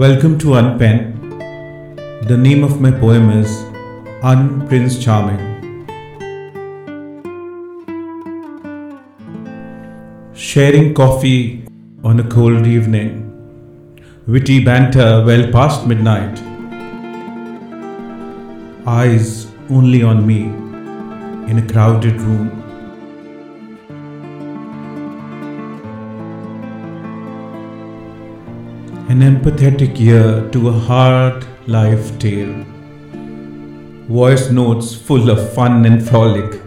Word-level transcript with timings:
Welcome 0.00 0.38
to 0.40 0.48
Unpen. 0.48 0.96
The 2.28 2.36
name 2.36 2.62
of 2.64 2.82
my 2.82 2.90
poem 2.90 3.30
is 3.30 3.50
Un 4.22 4.68
Prince 4.68 5.02
Charming. 5.02 5.40
Sharing 10.34 10.92
coffee 10.92 11.66
on 12.04 12.20
a 12.20 12.24
cold 12.24 12.66
evening, 12.66 13.14
witty 14.26 14.62
banter 14.62 15.24
well 15.24 15.50
past 15.50 15.86
midnight, 15.86 16.42
eyes 18.86 19.46
only 19.70 20.02
on 20.02 20.26
me 20.26 20.42
in 21.50 21.58
a 21.64 21.72
crowded 21.72 22.20
room. 22.20 22.65
An 29.08 29.20
empathetic 29.20 30.00
ear 30.00 30.50
to 30.50 30.68
a 30.68 30.72
hard 30.72 31.46
life 31.68 32.18
tale. 32.18 32.64
Voice 34.08 34.50
notes 34.50 34.96
full 34.96 35.30
of 35.30 35.52
fun 35.54 35.86
and 35.86 36.04
frolic. 36.08 36.60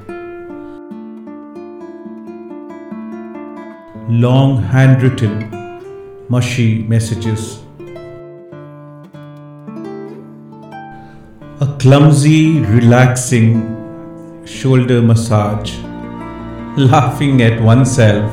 Long 4.08 4.64
handwritten, 4.64 5.52
mushy 6.30 6.84
messages. 6.84 7.62
A 11.60 11.68
clumsy, 11.78 12.62
relaxing 12.62 14.46
shoulder 14.46 15.02
massage. 15.02 15.78
Laughing 16.78 17.42
at 17.42 17.62
oneself, 17.62 18.32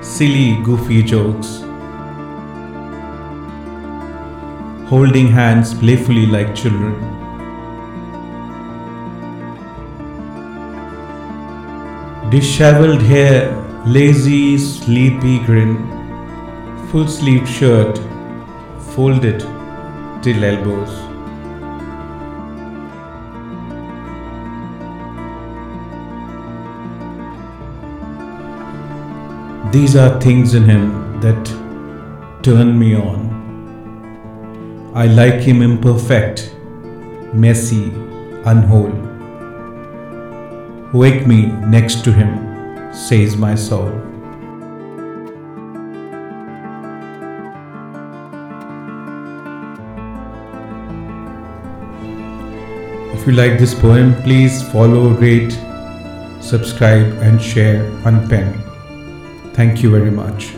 silly, 0.00 0.62
goofy 0.62 1.02
jokes. 1.02 1.64
Holding 4.88 5.26
hands 5.28 5.74
playfully 5.74 6.24
like 6.24 6.54
children. 6.54 6.94
Disheveled 12.30 13.02
hair, 13.02 13.52
lazy, 13.86 14.56
sleepy 14.56 15.38
grin, 15.44 15.76
full 16.90 17.06
sleeved 17.06 17.48
shirt, 17.48 17.98
folded 18.94 19.40
till 20.22 20.44
elbows. 20.44 20.94
These 29.72 29.96
are 29.96 30.18
things 30.18 30.54
in 30.54 30.64
him 30.64 31.20
that 31.20 31.44
turn 32.42 32.78
me 32.78 32.94
on. 32.96 33.47
I 34.94 35.06
like 35.06 35.40
him 35.40 35.62
imperfect, 35.62 36.54
messy, 37.34 37.90
unwhole. 38.44 39.06
Wake 40.92 41.26
me 41.26 41.46
next 41.46 42.02
to 42.04 42.12
him, 42.12 42.92
says 42.92 43.36
my 43.36 43.54
soul. 43.54 43.92
If 53.12 53.26
you 53.26 53.32
like 53.34 53.58
this 53.58 53.74
poem, 53.74 54.14
please 54.22 54.62
follow, 54.72 55.10
rate, 55.10 55.52
subscribe, 56.40 57.12
and 57.22 57.40
share 57.40 57.84
Unpen. 58.04 58.64
Thank 59.54 59.82
you 59.82 59.90
very 59.90 60.10
much. 60.10 60.57